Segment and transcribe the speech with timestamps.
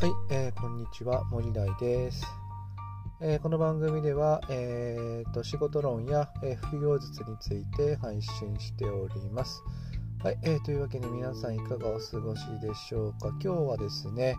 [0.00, 2.24] はい、えー、こんにちは森大です、
[3.20, 9.62] えー、この番組では、えーと、仕事論や、えー、副業術について配信しております。
[10.24, 13.28] はい、えー、というわけで皆さんいかがお過ごしでしょうか。
[13.44, 14.38] 今日はですね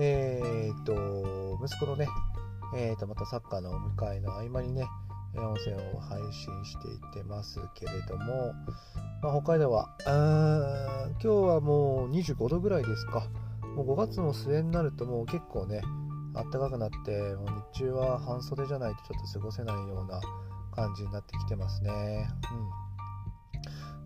[0.00, 2.08] えーと息子のね
[2.74, 4.84] えーとまたサッカーのお迎えの合間にね
[5.36, 8.52] 音声を配信していってますけれども、
[9.22, 13.28] まあ、北海道は今日はもう25度ぐらいですか。
[13.76, 15.82] もう5月の末になるともう結構ね
[16.34, 20.20] 暖かくなってもう日中は半袖じゃないとちょっと過ごせないような
[20.74, 22.88] 感じになってきてますね、うん。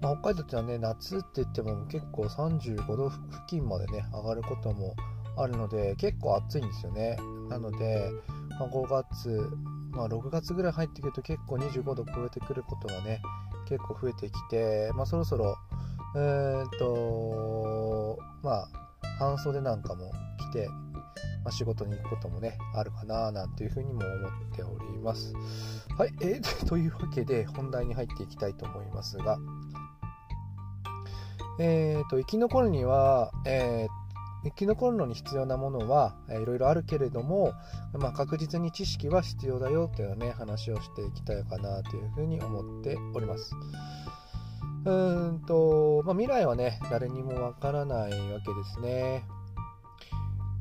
[0.01, 4.95] まあ、北海道ってのはね夏って言っても結構35度付近までね上がることも
[5.37, 7.17] あるので結構暑いんですよね。
[7.49, 8.11] なので、
[8.59, 9.51] まあ、5月、
[9.91, 13.21] まあ、6月ぐらい入ってくると結構25度超えてくることがね
[13.69, 15.57] 結構増えてきて、まあ、そろそろ
[16.17, 18.69] えー、っとまあ
[19.19, 20.69] 半袖なんかも着て、
[21.45, 25.35] まあ、仕事に行くこともね、あるかななんていうふうにも思っております。
[25.97, 29.39] はい、えー、 というわけで本題に入っていきたいと思いますが、
[31.59, 34.03] えーと、生き残るには、えー
[34.45, 37.53] 生き残るのに必要なものは、いろいろあるけれども、
[37.93, 43.55] まあ、確実に知識は必要だよというね話をしていきたいかなというふうに思っております。
[44.85, 49.25] うんと、まあ、未来はね、誰にもわからないわけですね。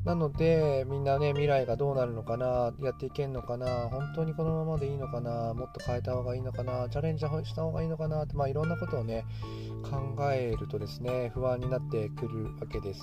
[0.04, 9.24] なので、みんなね、未来がどうなるのかな、やっていけんのかな、本当にこのままでいいのかな、もっと変えた方がいいのかな、チャレンジした方がいいのかなって、まあ、いろんなことをね、
[9.88, 13.00] 考えるとですね、不安になってくるわけです。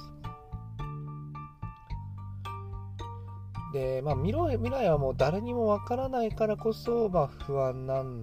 [3.74, 8.22] で、まあ、未来未来はもう誰にもわからないからこそ、まあ、不安なん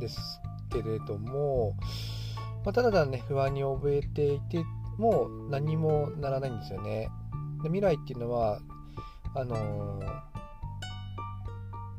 [0.00, 1.76] ですけれども、
[2.64, 4.64] まあ、ただただね、不安に怯えていて
[4.98, 7.08] も何もならないんですよね。
[7.62, 8.60] で未来っていうのは、
[9.34, 10.20] あのー、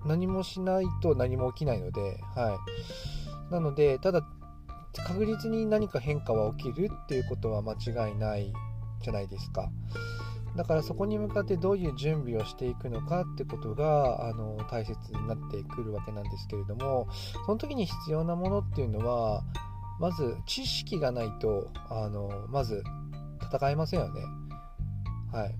[0.08, 2.58] 何もしないと何も起きないので、は
[3.50, 3.53] い。
[3.53, 4.22] なので、ただ、
[5.08, 8.53] 確実に何か変化は起きるっていうことは間違いない
[9.02, 9.69] じゃないですか。
[10.56, 17.08] だからそこに向かってどういう準備をしていくのかってことがあの大切になってくるわけなんですけれども
[17.46, 19.44] その時に必要なものっていうのは
[20.01, 22.84] まず知識がないとあのまず
[23.53, 24.22] 戦えませんよね。
[25.31, 25.56] はい。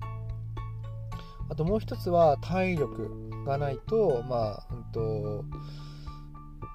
[1.48, 5.44] あともう一つは体力がないとまあうんと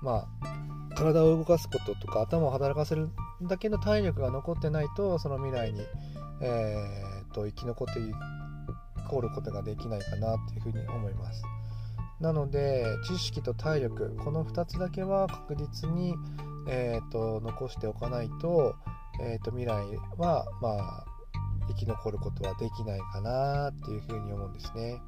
[0.01, 3.09] まあ体を動かすこととか頭を働かせる
[3.41, 5.81] だけの体力が残ってないとその未来に、
[6.41, 8.03] えー、と生き残ってい
[9.09, 11.43] こることができないかなっていうふうに思います。
[12.19, 16.15] なので知識と体力この2つだけは確実に、
[16.67, 18.75] えーと、残しておかないと,、
[19.21, 19.85] えーと、未来
[20.17, 21.05] は、まあ、
[21.67, 24.99] 生き残ることはできないかなっていうふうに思うんですね。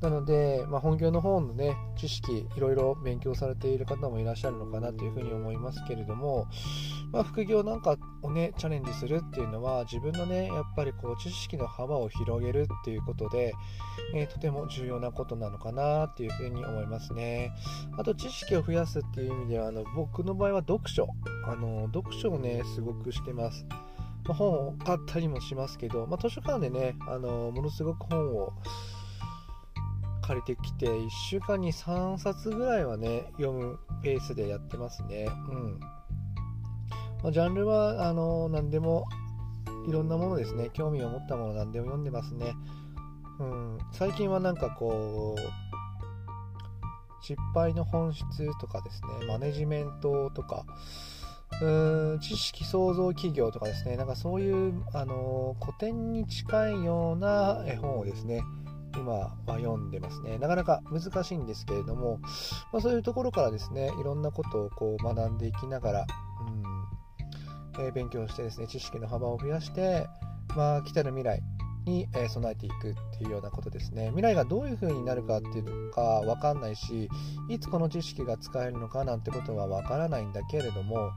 [0.00, 6.46] なので、まあ、本業の方のね、知識、いろいろ勉強されている方もいらっしゃるのかなというふうに思いますけれども、
[7.12, 13.54] まあ、副業なんかをね、チャレンジするっていうのは、自分のね、やっぱりこう、知識の幅を広げるっていうことで、
[14.14, 17.52] えー、とても重要なことなのかなっていうふうに思いますね。
[17.96, 21.08] あと、知識を増やすっていう意味では、あの僕の場合は読書。
[21.46, 23.66] あの読書をね、すごくしてます。
[24.26, 28.52] ま、本を買ったりもしますけど、まあ、図書館でね、あのものすごく本を
[30.26, 35.80] 借りてきて1週間に3冊ぐらいはね読むペースでやってますねうん
[37.22, 39.04] まあ、ジャンルはあの何でも
[39.88, 40.70] いろんなものですね。
[40.72, 42.54] 興味を持ったもの何でも読んでますね。
[43.38, 43.78] うん。
[43.92, 45.40] 最近はなんかこう
[47.24, 48.24] 失敗の本質
[48.60, 49.26] とかですね。
[49.26, 50.64] マネジメントとか。
[51.60, 52.20] うーん。
[52.20, 53.96] 知識創造企業とかですね。
[53.96, 58.42] なんかそういうあの古典に近いような絵本をですね
[58.96, 60.38] 今は読んでますね。
[60.38, 62.18] なかなか難しいんですけれども、
[62.72, 66.06] まあ、そういうところからですね、いろんなことをこう学んでいきながら、
[66.46, 66.64] うん。
[67.78, 70.06] え、勉強してですね、知識の幅を増やして、
[70.56, 71.42] まあ、来たる未来
[71.86, 74.06] に、え備えていくっていうようなことですね。
[74.08, 77.08] 未来がどういう風になるかっていうのかわかんないし、
[77.48, 81.12] いつこの知識が使えるのかなんてことはわからないんだけれども、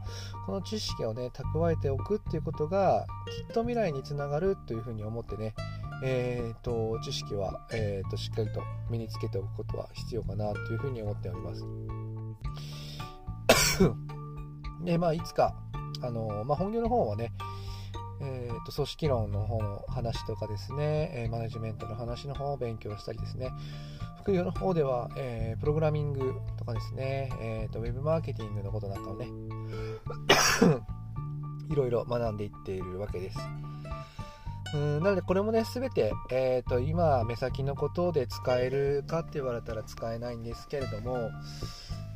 [0.46, 3.06] この知識をね、蓄えておくっていうことが、
[3.48, 5.54] きっと未来につながるというふうに思ってね、
[6.02, 11.66] えーと、知識は、えーと、しっかりと身につけておくことは必要かなというふうに思っております。
[14.86, 15.56] で、まあ、いつか、
[16.02, 17.32] あのまあ、本業の方はね、
[18.22, 23.52] えーと、組織論の方の話とかですね、え、マネジメントの話の方を勉強したりですね、
[24.22, 29.28] 副業の方では、えー、プログラミングとかですね、えーと、ウェブマーケティングのことなんかをね、
[31.70, 33.40] いろいろ学んでいっているわけです。
[34.74, 41.32] うんなのでこれもね全て、えーと、今目先のことで使えるかって言われたら使えないんですけれども、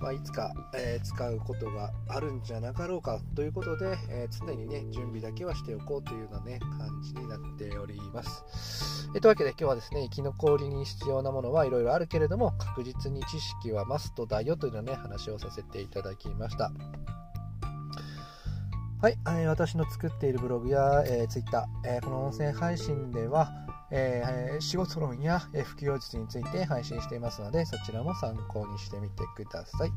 [0.04, 9.08] まあ、いつか、えー、使うことがあるんじゃなかろうかということで、えー、常にね準備だけはしておこうというようなね感じになっております。
[9.16, 16.74] えー、というわけで今日はですね生き残りに必要なものはいろいろあるけれども確実に知識はマストだよというようなね話をさせていただきました。
[19.02, 23.52] はい、えー、私の作っているブログや、え、Twitter、え、この音声配信では、
[23.96, 29.92] えー、仕事論や、え、副業術について配信していますので、そちらも参考にしてみてください。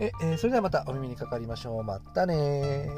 [0.00, 1.82] ええー、それではまたお耳にかかりましょう。
[1.82, 2.90] またね